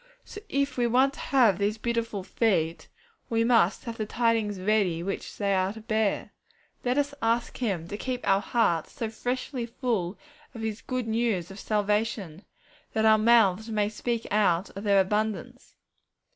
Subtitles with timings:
[0.25, 2.87] So if we want to have these beautiful feet,
[3.29, 6.31] we must have the tidings ready which they are to bear.
[6.83, 10.17] Let us ask Him to keep our hearts so freshly full
[10.55, 12.45] of His good news of salvation,
[12.93, 15.75] that our mouths may speak out of their abundance.